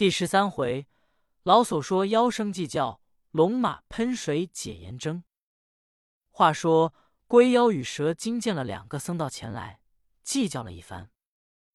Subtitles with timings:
[0.00, 0.86] 第十三回，
[1.42, 3.02] 老叟说妖声计较，
[3.32, 5.24] 龙马喷水解炎症。
[6.30, 6.94] 话说
[7.26, 9.82] 龟妖与蛇精见了两个僧道前来，
[10.22, 11.10] 计较了一番，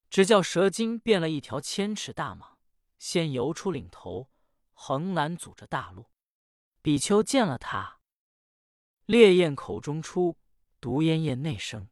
[0.09, 2.55] 只叫蛇精变了一条千尺大蟒，
[2.97, 4.31] 先游出岭头，
[4.73, 6.09] 横拦阻着大路。
[6.81, 7.99] 比丘见了他，
[9.05, 10.35] 烈焰口中出，
[10.81, 11.89] 毒烟焰内生，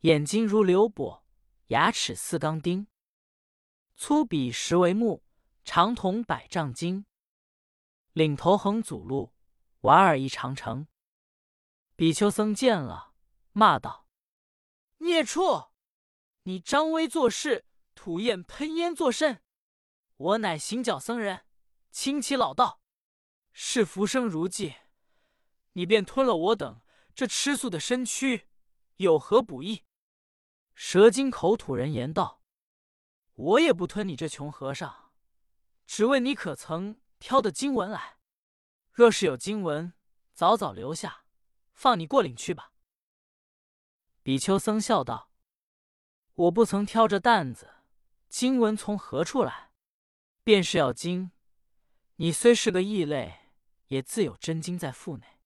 [0.00, 1.22] 眼睛如流波，
[1.66, 2.86] 牙齿似钢钉。
[4.00, 5.24] 粗比十为木，
[5.64, 7.04] 长筒百丈金。
[8.12, 9.34] 领头横阻路，
[9.80, 10.86] 莞尔一长城。
[11.96, 13.12] 比丘僧见了，
[13.50, 14.06] 骂道
[14.98, 15.72] ：“孽畜！
[16.44, 19.42] 你张威作势，吐焰喷烟作甚？
[20.16, 21.44] 我乃行脚僧人，
[21.90, 22.80] 清其老道，
[23.52, 24.76] 视浮生如寄，
[25.72, 26.80] 你便吞了我等
[27.16, 28.46] 这吃素的身躯，
[28.98, 29.82] 有何不义？”
[30.76, 32.37] 蛇精口吐人言道。
[33.38, 35.12] 我也不吞你这穷和尚，
[35.86, 38.16] 只问你可曾挑的经文来？
[38.90, 39.92] 若是有经文，
[40.34, 41.24] 早早留下，
[41.72, 42.72] 放你过岭去吧。
[44.24, 45.30] 比丘僧笑道
[46.34, 47.74] ：“我不曾挑着担子，
[48.28, 49.70] 经文从何处来？
[50.42, 51.30] 便是要经，
[52.16, 53.52] 你虽是个异类，
[53.86, 55.38] 也自有真经在腹内。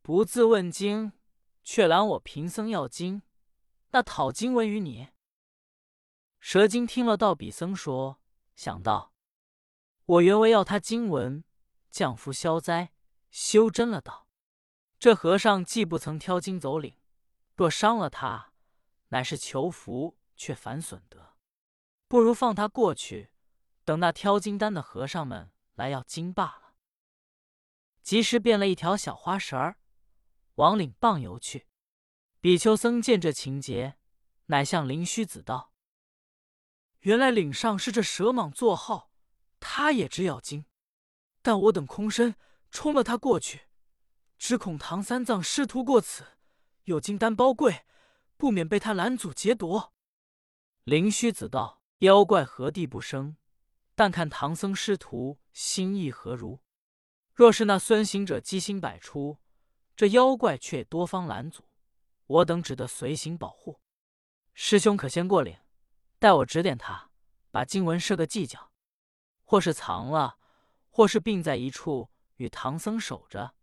[0.00, 1.12] 不自问经，
[1.62, 3.20] 却拦我贫僧要经，
[3.90, 5.08] 那讨经文于你？”
[6.40, 8.20] 蛇精听了道比僧说，
[8.54, 9.12] 想到
[10.04, 11.44] 我原为要他经文
[11.90, 12.92] 降福消灾，
[13.30, 14.28] 修真了道。
[14.98, 16.96] 这和尚既不曾挑经走岭，
[17.54, 18.52] 若伤了他，
[19.08, 21.36] 乃是求福却反损德，
[22.08, 23.30] 不如放他过去，
[23.84, 26.74] 等那挑金丹的和尚们来要经罢了。
[28.02, 29.78] 及时变了一条小花蛇儿，
[30.54, 31.66] 往岭傍游去。
[32.40, 33.98] 比丘僧见这情节，
[34.46, 35.72] 乃向灵虚子道。
[37.00, 39.12] 原来岭上是这蛇蟒作号，
[39.60, 40.64] 他也只咬金，
[41.42, 42.34] 但我等空身
[42.70, 43.68] 冲了他过去，
[44.36, 46.24] 只恐唐三藏师徒过此，
[46.84, 47.84] 有金丹包贵，
[48.36, 49.94] 不免被他拦阻劫夺。
[50.82, 53.36] 灵虚子道：“妖怪何地不生？
[53.94, 56.60] 但看唐僧师徒心意何如。
[57.32, 59.38] 若是那孙行者机心百出，
[59.94, 61.62] 这妖怪却多方拦阻，
[62.26, 63.80] 我等只得随行保护。
[64.52, 65.56] 师兄可先过岭。”
[66.18, 67.10] 待我指点他，
[67.52, 68.72] 把经文设个计较，
[69.44, 70.38] 或是藏了，
[70.90, 73.54] 或是并在一处与唐僧守着，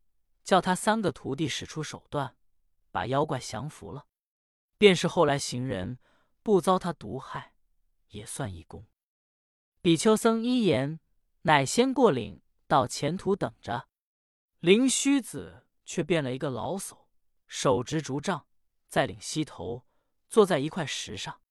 [0.44, 2.38] 叫他三个徒弟使出手段，
[2.92, 4.06] 把妖怪降服了，
[4.78, 6.00] 便是后来行人
[6.42, 7.54] 不遭他毒害，
[8.10, 8.88] 也算一功。
[9.82, 11.02] 比丘僧一言，
[11.42, 13.90] 乃先过岭到前途等着。
[14.60, 17.06] 灵虚子却变了一个老叟，
[17.48, 18.48] 手执竹杖，
[18.88, 19.86] 在岭西头
[20.30, 21.42] 坐在一块石上。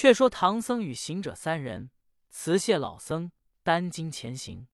[0.00, 1.90] 却说唐僧与行者三人
[2.30, 3.32] 辞谢老僧，
[3.64, 4.68] 担经前行。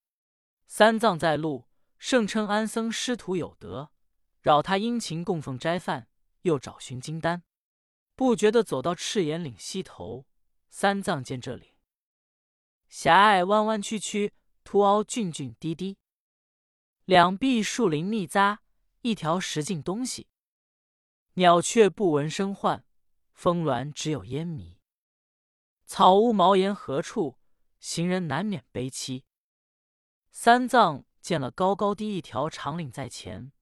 [0.66, 3.90] 三藏在路，盛称安僧师徒有德，
[4.42, 6.10] 扰他殷勤供奉斋饭，
[6.42, 7.42] 又找寻金丹。
[8.14, 10.26] 不觉得走到赤岩岭西头，
[10.68, 11.72] 三藏见这里
[12.90, 15.96] 狭隘弯弯曲曲，凸凹峻峻低低，
[17.06, 18.58] 两壁树林密匝，
[19.00, 20.28] 一条石径东西，
[21.36, 22.84] 鸟雀不闻声唤，
[23.32, 24.74] 峰峦只有烟迷。
[25.96, 27.38] 草屋茅檐何处？
[27.78, 29.24] 行人难免悲戚。
[30.32, 33.52] 三藏见了高高低一条长岭在前，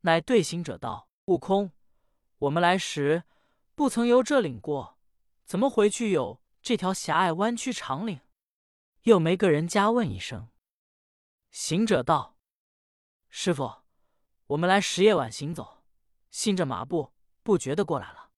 [0.00, 1.72] 乃对行者道：“悟空，
[2.38, 3.24] 我们来时
[3.74, 4.98] 不曾由这岭过，
[5.44, 8.22] 怎么回去有这条狭隘弯曲长岭？
[9.02, 10.48] 又没个人家问一声。”
[11.52, 12.38] 行者道
[13.28, 13.82] ：“师傅，
[14.46, 15.82] 我们来时夜晚行走，
[16.30, 18.30] 信着马步，不觉得过来了。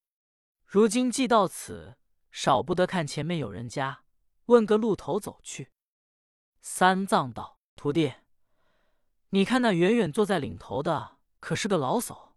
[0.67, 1.97] 如今既到此。”
[2.35, 4.03] 少不得看前面有人家，
[4.47, 5.71] 问个路头走去。
[6.61, 8.13] 三藏道：“徒弟，
[9.29, 12.33] 你看那远远坐在岭头的，可是个老叟？”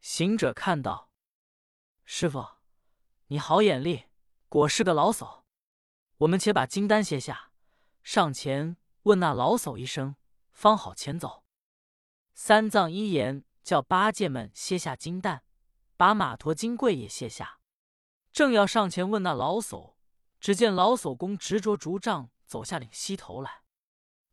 [0.00, 1.10] 行者看到，
[2.06, 2.46] 师傅，
[3.26, 4.04] 你好眼力，
[4.48, 5.42] 果是个老叟。
[6.16, 7.52] 我们且把金丹卸下，
[8.02, 10.16] 上前问那老叟一声，
[10.50, 11.44] 方好前走。
[12.32, 15.44] 三藏一言，叫八戒们卸下金蛋，
[15.98, 17.60] 把马驮金柜也卸下。
[18.34, 19.94] 正要上前问那老叟，
[20.40, 23.62] 只见老叟公执着竹杖走下岭西头来，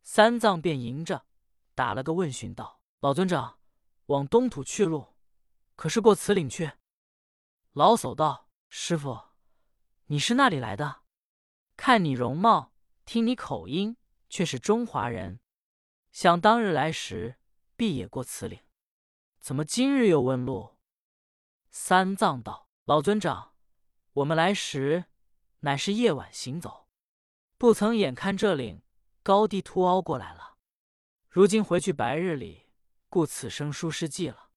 [0.01, 1.27] 三藏便迎着
[1.75, 3.59] 打了个问讯道：“老尊长，
[4.07, 5.13] 往东土去路，
[5.75, 6.71] 可是过此岭去？”
[7.73, 9.21] 老叟道：“师傅，
[10.07, 11.03] 你是那里来的？
[11.77, 12.73] 看你容貌，
[13.05, 13.97] 听你口音，
[14.29, 15.39] 却是中华人。
[16.11, 17.37] 想当日来时，
[17.75, 18.59] 必也过此岭，
[19.39, 20.79] 怎么今日又问路？”
[21.69, 23.49] 三藏道：“老尊长。”
[24.13, 25.05] 我们来时，
[25.61, 26.89] 乃是夜晚行走，
[27.57, 28.81] 不曾眼看这岭
[29.23, 30.57] 高低突凹过来了。
[31.29, 32.67] 如今回去白日里，
[33.07, 34.49] 故此生疏失记了。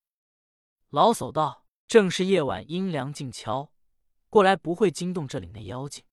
[0.89, 3.73] 老叟道：“正是夜晚阴凉静悄，
[4.29, 6.05] 过来不会惊动这里的妖精。”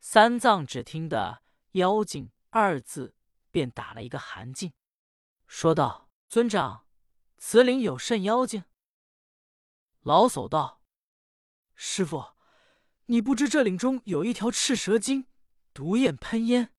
[0.00, 1.42] 三藏只听得
[1.72, 3.14] “妖精”二字，
[3.50, 4.72] 便打了一个寒噤，
[5.46, 6.86] 说道：“尊长，
[7.36, 8.64] 此岭有甚妖精？”
[10.00, 10.80] 老叟道
[11.74, 12.35] ：“师傅，
[13.08, 15.26] 你不知这岭中有一条赤蛇精，
[15.72, 16.72] 毒焰喷烟，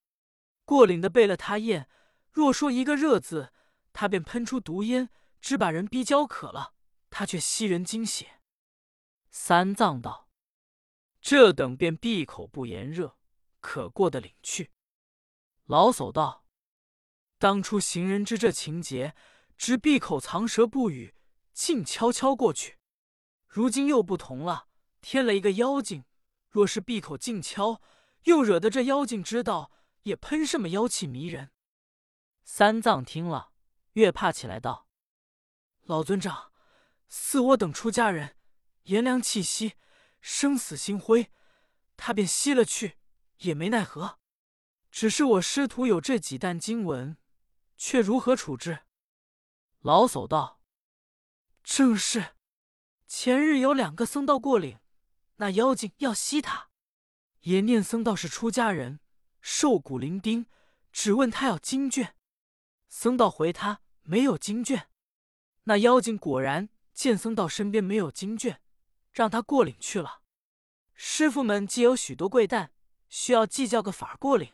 [0.66, 1.90] 过岭的背了他焰，
[2.32, 3.54] 若说一个热字，
[3.94, 5.10] 他便喷出毒烟，
[5.40, 6.74] 只把人逼焦渴了，
[7.10, 8.42] 他却吸人精血。”
[9.32, 10.30] 三藏道
[11.22, 13.18] ：“这等便闭口不言热，
[13.62, 14.72] 可过的岭去。”
[15.66, 16.46] 老叟道
[17.40, 19.16] ：“当初行人知这情节，
[19.58, 21.16] 只闭口藏舌不语，
[21.54, 22.78] 静悄悄过去。”
[23.48, 24.68] 如今又不同了，
[25.00, 26.04] 添了一个妖精。
[26.50, 27.82] 若是闭口静悄，
[28.24, 29.72] 又惹得这妖精知道，
[30.04, 31.52] 也喷什么妖气迷人。
[32.44, 33.52] 三藏听了，
[33.94, 34.88] 越怕起来，道
[35.84, 36.52] ：“老尊长，
[37.08, 38.38] 似我等出家人，
[38.84, 39.74] 炎凉气息，
[40.22, 41.32] 生死心灰，
[41.98, 42.98] 他便吸了去，
[43.40, 44.20] 也没奈何。
[44.90, 47.18] 只是我师徒有这几担经文，
[47.76, 48.80] 却如何处置？”
[49.82, 50.62] 老叟道
[51.64, 52.36] ：“正是。”
[53.06, 54.80] 前日有两个僧道过岭，
[55.38, 56.70] 那妖精要吸他。
[57.42, 59.00] 也念僧道是出家人，
[59.42, 60.46] 瘦骨伶仃，
[60.92, 62.16] 只问他要经卷。
[62.88, 64.90] 僧道回他没有经卷。
[65.64, 68.62] 那妖精果然见僧道身边没有经卷，
[69.12, 70.22] 让他过岭去了。
[70.94, 72.74] 师傅们既有许多贵担，
[73.08, 74.54] 需要计较个法过岭。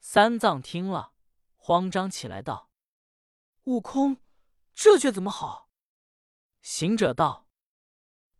[0.00, 1.12] 三藏听了，
[1.54, 2.70] 慌张起来，道
[3.64, 4.20] ：“悟空，
[4.74, 5.70] 这却怎么好？”
[6.62, 7.48] 行者道。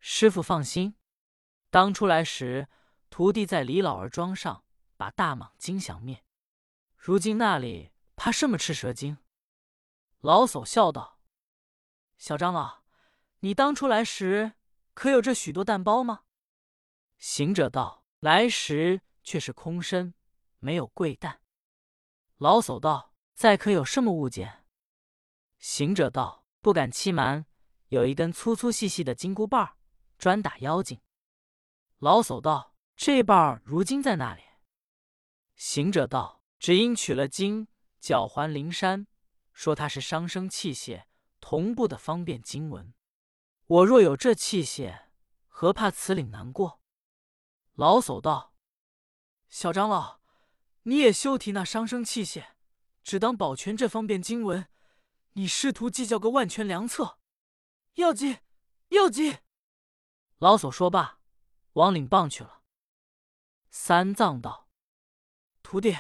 [0.01, 0.97] 师傅放心，
[1.71, 2.69] 当初来时，
[3.11, 4.65] 徒弟在李老儿庄上
[4.97, 6.25] 把大蟒精降灭。
[6.97, 9.19] 如今那里怕什么赤蛇精？
[10.21, 11.21] 老叟笑道
[12.17, 12.83] ：“小长老，
[13.41, 14.55] 你当初来时
[14.95, 16.23] 可有这许多蛋包吗？”
[17.19, 20.15] 行者道：“来时却是空身，
[20.59, 21.41] 没有贵蛋。”
[22.39, 24.65] 老叟道：“再可有什么物件？”
[25.59, 27.47] 行者道：“不敢欺瞒，
[27.89, 29.77] 有一根粗粗细细的金箍棒。”
[30.19, 31.01] 专打妖精。
[32.07, 34.43] 老叟道：“这棒儿如今在哪里？”
[35.57, 37.67] 行者道：“只因取了经，
[37.99, 39.09] 脚还灵山，
[39.53, 41.07] 说他是伤生器械，
[41.41, 42.95] 同步的方便经文。
[43.67, 45.07] 我若有这器械，
[45.49, 46.81] 何怕此岭难过？”
[47.75, 48.55] 老叟道
[49.51, 50.21] ：“小长老，
[50.85, 52.51] 你也休提那伤生器械，
[53.03, 54.69] 只当保全这方便经文。
[55.33, 57.19] 你师徒计较个万全良策，
[57.95, 58.39] 要紧，
[58.91, 59.39] 要紧。”
[60.39, 61.16] 老叟说罢，
[61.77, 62.63] 往岭棒去了。
[63.71, 64.71] 三藏道
[65.63, 65.95] ：“徒弟，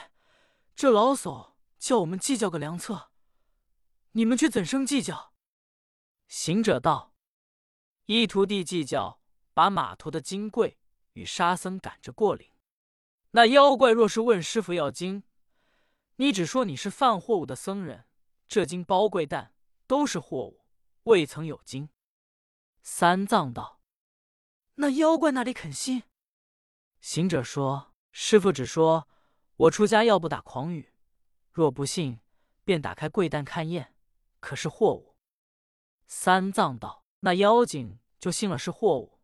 [0.75, 3.11] 这老叟叫我们计较个良策，
[4.13, 5.35] 你们却怎生计较？”
[6.29, 7.15] 行者道
[8.07, 9.21] ：“一徒弟计较，
[9.53, 10.79] 把马驮的金贵
[11.13, 12.51] 与沙僧赶着过岭。
[13.33, 15.25] 那妖怪若是问师傅要经，
[16.17, 18.07] 你只说你是贩货物的僧人，
[18.49, 19.55] 这金包贵担
[19.87, 20.65] 都是货物，
[21.03, 21.91] 未曾有经。”
[22.81, 23.76] 三藏道。
[24.79, 26.03] 那妖怪那里肯信？
[27.01, 29.09] 行者说：“师傅只说
[29.57, 30.93] 我出家要不打诳语，
[31.51, 32.21] 若不信，
[32.63, 33.95] 便打开柜担看验，
[34.39, 35.17] 可是货物。”
[36.07, 39.21] 三藏道：“那妖精就信了是货物，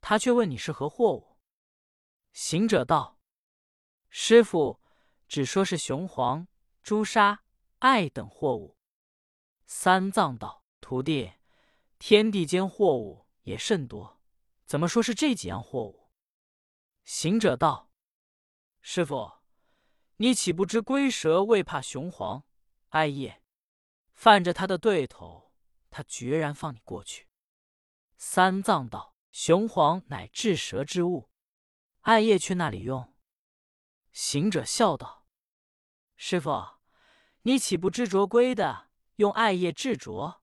[0.00, 1.36] 他却问你是何货物？”
[2.32, 3.18] 行者道
[4.08, 4.80] ：“师傅
[5.28, 6.48] 只说是雄黄、
[6.82, 7.42] 朱砂、
[7.80, 8.78] 艾等货物。”
[9.66, 11.32] 三藏道：“徒弟，
[11.98, 14.15] 天地间货物也甚多。”
[14.66, 16.10] 怎么说是这几样货物？
[17.04, 17.92] 行者道
[18.82, 19.34] ：“师傅，
[20.16, 22.42] 你岂不知龟蛇为怕雄黄、
[22.88, 23.44] 艾叶，
[24.12, 25.54] 犯着他的对头，
[25.88, 27.28] 他决然放你过去。”
[28.18, 31.30] 三藏道：“雄黄乃治蛇之物，
[32.00, 33.14] 艾叶去那里用？”
[34.10, 35.28] 行者笑道
[36.16, 36.80] ：“师傅，
[37.42, 40.42] 你岂不知着龟的用艾叶治着？”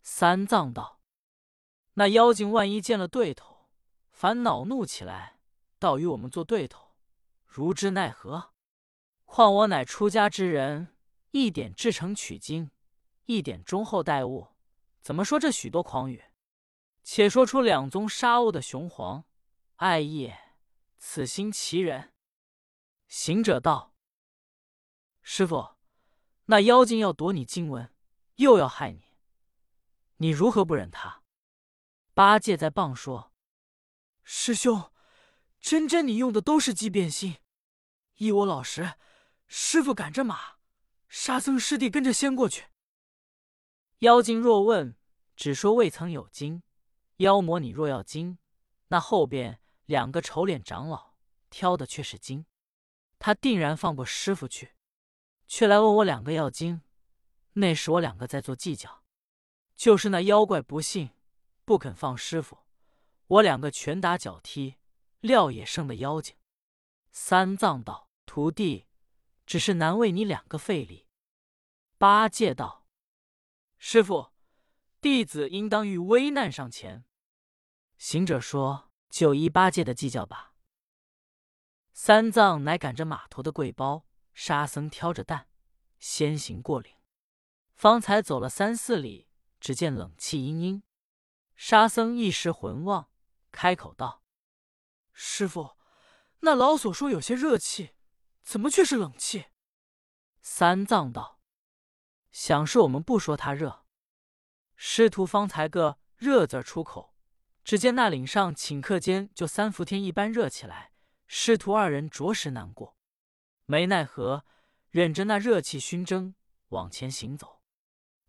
[0.00, 0.95] 三藏道。
[1.98, 3.68] 那妖精万一见了对头，
[4.12, 5.38] 烦恼怒起来，
[5.78, 6.94] 倒与我们做对头，
[7.46, 8.52] 如之奈何？
[9.24, 10.94] 况我乃出家之人，
[11.30, 12.70] 一点至诚取经，
[13.24, 14.48] 一点忠厚待物，
[15.00, 16.22] 怎么说这许多狂语？
[17.02, 19.24] 且说出两宗杀物的雄黄、
[19.76, 20.30] 爱意，
[20.98, 22.12] 此心奇人。
[23.08, 23.94] 行者道
[25.22, 25.76] ：“师傅，
[26.44, 27.90] 那妖精要夺你经文，
[28.34, 29.02] 又要害你，
[30.18, 31.22] 你如何不忍他？”
[32.16, 33.30] 八戒在棒说
[34.24, 34.90] ：“师兄，
[35.60, 37.36] 真真你用的都是机变心，
[38.14, 38.94] 依我老实，
[39.46, 40.56] 师傅赶着马，
[41.08, 42.68] 沙僧师弟跟着先过去。
[43.98, 44.96] 妖精若问，
[45.36, 46.62] 只说未曾有经。
[47.18, 48.38] 妖魔你若要经，
[48.88, 51.16] 那后边两个丑脸长老
[51.50, 52.46] 挑的却是经，
[53.18, 54.72] 他定然放过师傅去，
[55.46, 56.80] 却来问我两个要经。
[57.52, 59.04] 那时我两个在做计较，
[59.74, 61.10] 就是那妖怪不信，
[61.66, 62.60] 不肯放师傅，
[63.26, 64.76] 我两个拳打脚踢，
[65.18, 66.36] 料也胜得妖精。
[67.10, 68.86] 三藏道：“徒弟，
[69.44, 71.08] 只是难为你两个费力。”
[71.98, 72.86] 八戒道
[73.78, 74.32] ：“师傅，
[75.00, 77.04] 弟子应当遇危难上前。”
[77.98, 80.54] 行者说：“就依八戒的计较吧。”
[81.92, 85.48] 三藏乃赶着马头的贵包，沙僧挑着担，
[85.98, 86.94] 先行过岭。
[87.74, 90.82] 方才走了三四里，只见冷气阴阴。
[91.56, 93.10] 沙僧一时魂忘，
[93.50, 94.22] 开口道
[95.12, 95.76] ：“师傅。”
[96.40, 97.92] 那老叟说有些热气，
[98.42, 99.46] 怎么却是冷气？
[100.42, 101.40] 三藏道
[102.30, 103.84] ：“想是我们不说他热。”
[104.76, 107.16] 师徒方才个“热”字出口，
[107.64, 110.92] 只见那岭上顷刻间就三伏天一般热起来。
[111.26, 112.98] 师徒二人着实难过，
[113.64, 114.44] 没奈何，
[114.90, 116.34] 忍着那热气熏蒸，
[116.68, 117.62] 往前行走。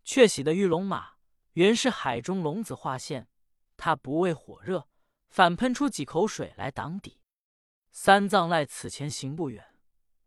[0.03, 1.16] 却喜得玉龙马
[1.57, 3.27] 原是海中龙子化现，
[3.77, 4.87] 他不畏火热，
[5.27, 7.19] 反喷出几口水来挡底。
[7.89, 9.65] 三藏赖此前行不远，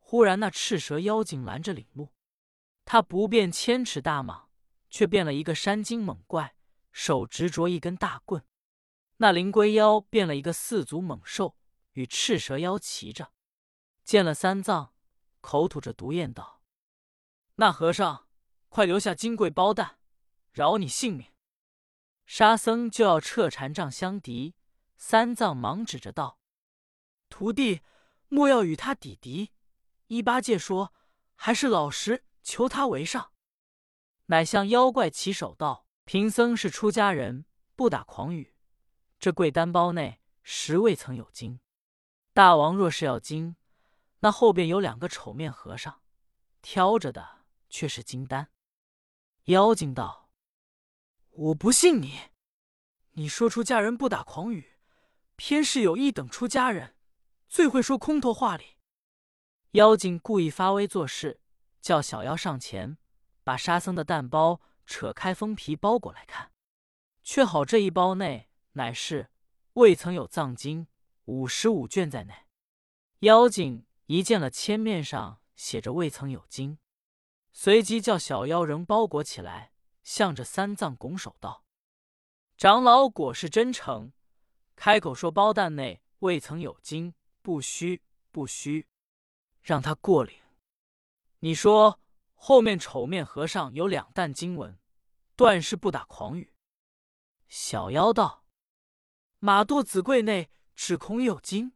[0.00, 2.12] 忽然那赤蛇妖精拦着领路。
[2.84, 4.46] 他不变千尺大蟒，
[4.88, 6.56] 却变了一个山精猛怪，
[6.90, 8.44] 手执着一根大棍。
[9.18, 11.56] 那灵龟妖变了一个四足猛兽，
[11.92, 13.30] 与赤蛇妖骑着，
[14.02, 14.92] 见了三藏，
[15.40, 16.60] 口吐着毒焰道
[17.54, 18.26] ：“那和尚，
[18.68, 19.99] 快留下金贵包蛋，
[20.52, 21.32] 饶你性命！”
[22.26, 24.54] 沙僧就要撤禅杖相敌，
[24.96, 26.38] 三藏忙指着道。
[27.28, 27.80] 徒弟
[28.28, 29.52] 莫要与他抵敌。
[30.06, 30.92] 一八戒说
[31.34, 33.32] ：“还是老实求他为上。”
[34.26, 38.54] 乃向妖怪起手道：“贫僧是出家人，不打诳语。
[39.18, 41.60] 这贵丹包内实未曾有金。
[42.32, 43.56] 大王若是要金，
[44.20, 46.02] 那后边有两个丑面和尚，
[46.62, 48.50] 挑着的却是金丹。”
[49.46, 50.19] 妖精道
[51.40, 52.18] ：“我不信你。
[53.12, 54.78] 你说出家人不打诳语，
[55.36, 56.96] 偏是有一等出家人。”
[57.48, 58.76] 最会说空头话哩，
[59.72, 61.40] 妖精故意发威做事，
[61.80, 62.96] 叫小妖上前，
[63.42, 66.52] 把沙僧的蛋包扯开封皮包裹来看，
[67.24, 69.30] 却好这一包内乃是
[69.72, 70.86] 未曾有藏经
[71.24, 72.46] 五十五卷在内。
[73.20, 76.78] 妖精一见了签面上写着未曾有经，
[77.52, 79.69] 随即叫小妖仍包裹起来，
[80.02, 81.64] 向着三藏拱手道
[82.56, 84.12] ：“长老果是真诚，
[84.76, 88.86] 开口说包蛋内未曾有经。”不虚不虚，
[89.62, 90.36] 让他过岭。
[91.38, 91.98] 你说
[92.34, 94.78] 后面丑面和尚有两担经文，
[95.36, 96.52] 断是不打诳语。
[97.48, 98.44] 小妖道
[99.40, 101.72] ：“马肚子柜内只恐有经。”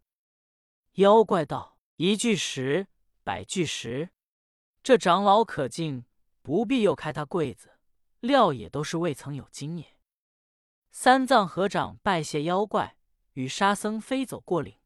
[0.96, 2.86] 妖怪道：“一句十，
[3.22, 4.10] 百句十。
[4.82, 6.04] 这长老可敬，
[6.42, 7.73] 不必又开他柜子，
[8.24, 9.96] 料也都是未曾有经也。”
[10.90, 12.96] 三藏合掌拜谢妖怪，
[13.34, 14.78] 与沙僧飞走过岭。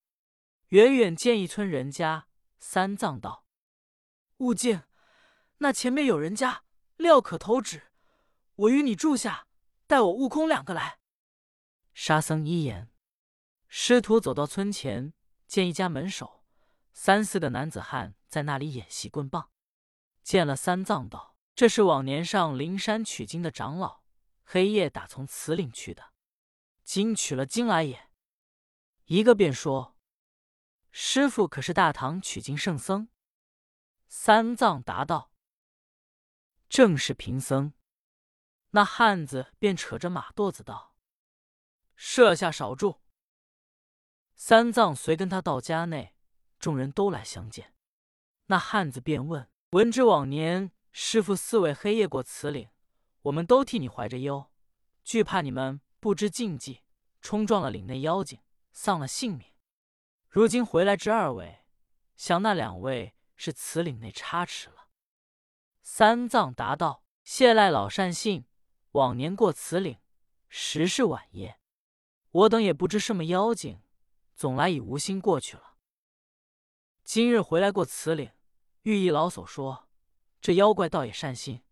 [0.68, 2.28] 远远见一村人家，
[2.59, 3.47] 三藏道
[4.38, 4.83] ：“悟净，
[5.59, 6.64] 那前面有人家，
[6.97, 7.92] 料可投纸。
[8.54, 9.47] 我与你住下，
[9.87, 10.99] 待我悟空两个来。”
[11.95, 12.90] 沙僧一言，
[13.66, 15.12] 师徒走到村前，
[15.47, 16.45] 见一家门首
[16.92, 19.50] 三四个男子汉在那里演习棍棒。
[20.23, 21.27] 见了三藏道
[21.58, 24.04] ：“这是往年上灵山取经的长老，
[24.44, 26.12] 黑夜打从此岭去的，
[26.84, 28.10] 今取了经来也。”
[29.06, 29.96] 一个便说。
[30.92, 33.08] 师傅可是大唐取经圣僧？
[34.06, 35.32] 三藏答道
[36.70, 37.72] ：“正是贫僧。”
[38.70, 40.94] 那汉子便扯着马垛子道
[41.96, 43.02] ：“设下少住。”
[44.36, 46.14] 三藏随跟他到家内，
[46.60, 47.74] 众人都来相见。
[48.46, 52.68] 那汉子便问：“闻知往年师傅四位黑夜过此岭，
[53.23, 54.50] 我们都替你怀着忧，
[55.04, 56.83] 惧怕你们不知禁忌，
[57.21, 58.40] 冲撞了岭内妖精，
[58.73, 59.47] 丧了性命。”
[60.28, 61.61] 如今回来之二位，
[62.16, 64.88] 想那两位是此岭内差池了。
[65.80, 68.45] 三藏答道：“谢赖老善信，
[68.92, 69.99] 往年过此岭，
[70.49, 71.59] 时是晚夜。
[72.30, 73.80] 我等也不知什么妖精，
[74.37, 75.76] 总来已无心过去了。
[77.02, 78.30] 今日回来过此岭，
[78.83, 79.88] 遇一老叟说，
[80.40, 81.62] 这妖怪倒也善心，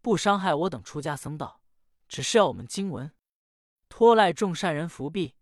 [0.00, 1.60] 不伤害我等出家僧道，
[2.08, 3.12] 只是要我们经文，
[3.88, 5.34] 托赖众善人福庇。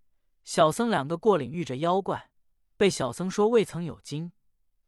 [0.45, 2.31] 小僧两个过岭遇着妖怪。”
[2.75, 4.33] 被小僧说未曾有经，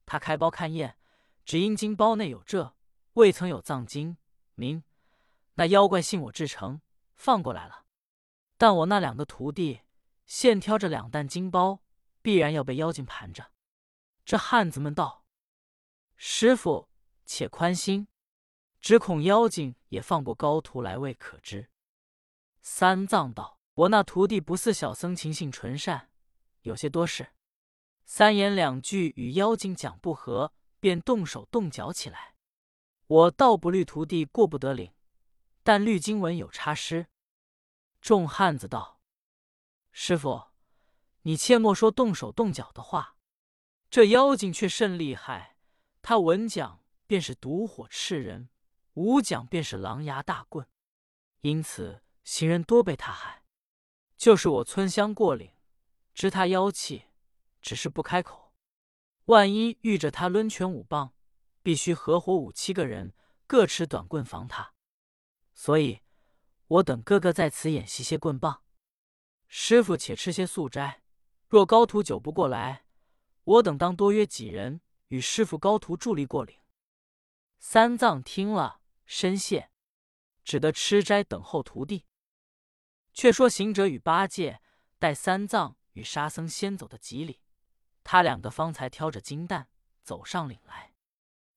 [0.05, 0.99] 他开包看验，
[1.45, 2.75] 只因金包内有这，
[3.13, 4.17] 未曾有藏经。
[4.57, 4.83] 明
[5.55, 6.81] 那妖怪信我至诚，
[7.15, 7.85] 放过来了。
[8.57, 9.83] 但我那两个徒弟
[10.27, 11.83] 现挑着两担金包，
[12.21, 13.53] 必然要被妖精盘着。
[14.25, 15.25] 这汉子们道
[16.17, 16.89] ：“师傅，
[17.25, 18.09] 且宽心，
[18.81, 21.71] 只恐妖精也放过高徒来，未可知。”
[22.61, 26.11] 三藏道：“我那徒弟不似小僧，情性纯善，
[26.63, 27.33] 有些多事。
[28.05, 32.35] 三言两句与妖精讲不和，便动手动脚起来。
[33.07, 34.93] 我道不律徒弟过不得领，
[35.63, 37.07] 但律经文有差失。”
[38.01, 39.01] 众汉子道
[39.93, 40.49] ：“师傅，
[41.23, 43.17] 你切莫说动手动脚的话。
[43.89, 45.57] 这妖精却甚厉害，
[46.03, 46.84] 他闻讲
[47.15, 48.49] 便是毒火炽人，
[48.95, 50.67] 无讲便是狼牙大棍，
[51.43, 53.45] 因此。”行人多被他害，
[54.17, 55.53] 就是我村乡过岭，
[56.15, 57.05] 知他妖气，
[57.61, 58.55] 只是不开口。
[59.27, 61.13] 万一遇着他抡拳舞棒，
[61.63, 63.13] 必须合伙五七个人，
[63.47, 64.73] 各持短棍防他。
[65.53, 66.01] 所以，
[66.67, 68.63] 我等哥哥在此演习些棍棒。
[69.47, 71.03] 师傅且吃些素斋。
[71.49, 72.87] 若高徒久不过来，
[73.45, 76.59] 我等当多约几人与师傅高徒助力过岭。
[77.67, 79.71] 三藏听了，深谢，
[80.45, 82.05] 只得吃斋等候徒弟。
[83.15, 84.61] 却说行者与八戒
[84.99, 87.41] 带三藏与沙僧先走的几里，
[88.05, 89.71] 他两个方才挑着金担
[90.03, 90.95] 走上岭来。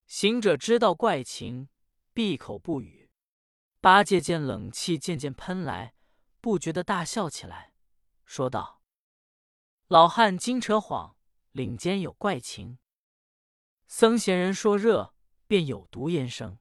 [0.08, 1.68] 行者知道怪情，
[2.14, 3.12] 闭口不语。
[3.82, 5.94] 八戒见冷气渐渐喷来，
[6.40, 7.74] 不觉得大笑起来，
[8.24, 8.82] 说道
[9.90, 11.18] ：“老汉今扯谎，
[11.52, 12.80] 岭间有怪情。
[13.88, 15.14] 僧贤人说热，
[15.48, 16.60] 便有毒烟生；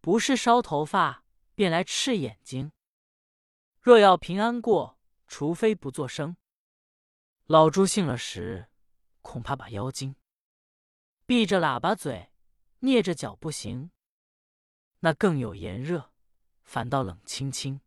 [0.00, 2.70] 不是烧头发，便来赤眼睛。”
[3.80, 6.36] 若要平安过，除非不作声。
[7.46, 8.68] 老猪信了时，
[9.22, 10.14] 恐怕把妖精
[11.26, 12.30] 闭着喇叭嘴，
[12.80, 13.90] 蹑着脚不行。
[15.00, 16.12] 那更有炎热，
[16.62, 17.80] 反倒冷清清。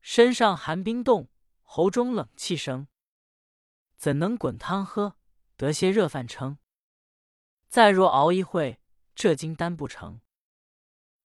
[0.00, 1.28] 身上寒冰冻，
[1.62, 2.88] 喉中冷气生，
[3.96, 5.16] 怎能滚汤喝，
[5.56, 6.58] 得些热饭撑？
[7.68, 8.79] 再若熬一会，
[9.20, 10.22] 这金丹不成。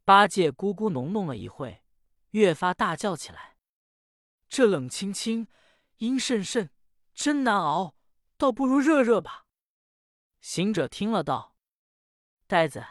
[0.03, 1.81] 八戒咕咕哝哝了一会，
[2.31, 3.55] 越发大叫起来。
[4.49, 5.47] 这冷清清，
[5.99, 6.69] 阴渗渗，
[7.13, 7.95] 真难熬，
[8.35, 9.45] 倒不如热热吧。
[10.41, 11.55] 行者听了道
[12.47, 12.85] ：“呆子，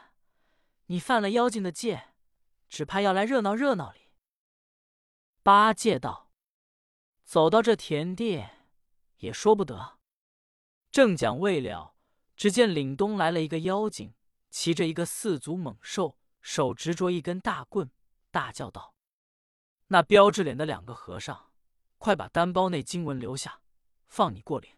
[0.86, 2.14] 你犯了妖精的戒，
[2.70, 4.10] 只怕要来热闹热闹里。”
[5.44, 6.30] 八戒道
[7.24, 8.42] ：“走到这田地，
[9.18, 9.98] 也说不得。”
[10.90, 11.94] 正讲未了，
[12.34, 14.14] 只见岭东来了一个妖精，
[14.54, 17.90] 骑着一个四足猛兽，手执着一根大棍，
[18.30, 18.94] 大叫道。
[19.88, 21.50] 那标志脸的两个和尚，
[21.98, 23.62] 快把单包内经文留下，
[24.06, 24.70] 放你过岭。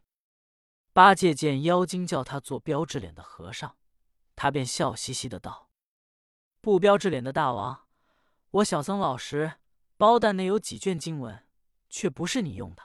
[0.94, 3.76] 八戒见妖精叫他做标志脸的和尚，
[4.34, 5.68] 他便笑嘻嘻的道
[6.62, 7.86] ：“不标志脸的大王，
[8.52, 9.58] 我小僧老实，
[9.98, 11.46] 包蛋内有几卷经文，
[11.90, 12.84] 却不是你用的。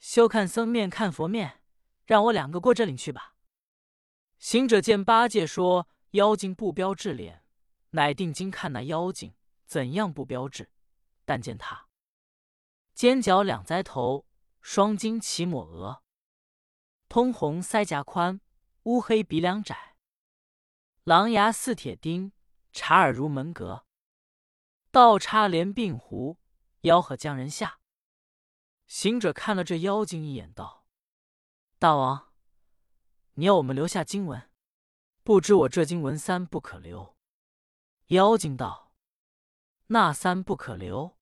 [0.00, 1.62] 休看僧面看佛面，
[2.04, 3.36] 让我两个过这岭去吧。”
[4.40, 7.44] 行者见八戒说妖精不标志脸，
[7.90, 10.70] 乃定睛看那妖精怎样不标志。
[11.24, 11.88] 但见他
[12.92, 14.26] 尖角两腮头，
[14.60, 16.02] 双睛齐抹额，
[17.08, 18.40] 通红腮颊宽，
[18.82, 19.96] 乌黑鼻梁窄，
[21.04, 22.32] 狼牙似铁钉，
[22.72, 23.86] 茶耳如门格，
[24.90, 26.38] 倒插连鬓胡，
[26.82, 27.78] 吆喝将人吓。
[28.88, 30.84] 行者看了这妖精一眼，道
[31.78, 32.32] ：“大王，
[33.34, 34.49] 你要我们留下经文，
[35.22, 37.16] 不知我这经文三不可留。”
[38.08, 38.92] 妖精道
[39.88, 41.16] ：“那三不可留？”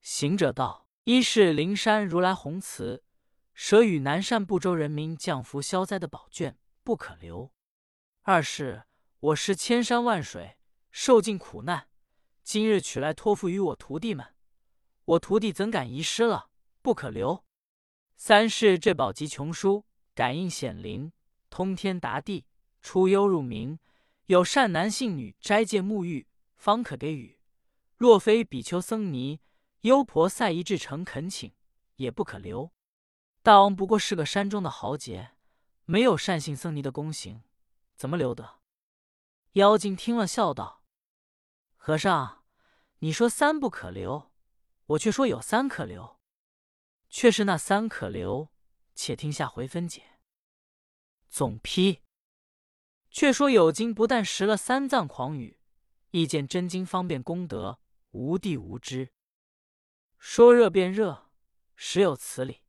[0.00, 3.04] 行者道：“一是灵山如来宏慈，
[3.54, 7.52] 舍与南赡部洲人民降福消灾的宝卷，不可留；
[8.22, 8.84] 二是
[9.20, 10.56] 我师千山万水
[10.90, 11.88] 受尽苦难，
[12.42, 14.34] 今日取来托付于我徒弟们，
[15.04, 16.50] 我徒弟怎敢遗失了？
[16.80, 17.44] 不可留；
[18.16, 21.12] 三是这宝集穷书，感应显灵，
[21.48, 22.46] 通天达地，
[22.82, 23.78] 出幽入明，
[24.26, 27.38] 有善男信女斋戒沐浴，方可给予；
[27.96, 29.40] 若非比丘僧尼。”
[29.82, 31.52] 优婆塞一至诚恳请，
[31.96, 32.70] 也不可留。
[33.42, 35.32] 大王不过是个山中的豪杰，
[35.86, 37.42] 没有善信僧尼的功行，
[37.96, 38.60] 怎么留得？
[39.54, 40.84] 妖精听了，笑道
[41.74, 42.44] ：“和尚，
[43.00, 44.30] 你说三不可留，
[44.86, 46.20] 我却说有三可留。
[47.10, 48.52] 却是那三可留，
[48.94, 50.20] 且听下回分解。
[51.28, 52.02] 总批：
[53.12, 55.58] 却说有经不但识了三藏狂语，
[56.10, 57.78] 亦见真经方便功德，
[58.12, 59.12] 无地无知。
[60.18, 61.30] 说热便热，
[61.76, 62.62] 实有此理。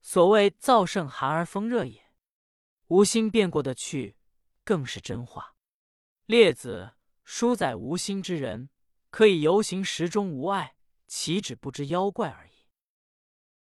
[0.00, 2.06] 所谓燥盛寒而风热也。
[2.86, 4.16] 无心变过得去，
[4.64, 5.54] 更是真话。
[6.24, 8.70] 列子书载无心之人，
[9.10, 12.55] 可以游行时中无碍，岂止不知妖怪而已。